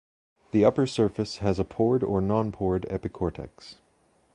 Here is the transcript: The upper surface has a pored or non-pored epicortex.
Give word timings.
The 0.49 0.65
upper 0.65 0.87
surface 0.87 1.37
has 1.45 1.59
a 1.59 1.63
pored 1.63 2.01
or 2.01 2.21
non-pored 2.21 2.87
epicortex. 2.89 3.75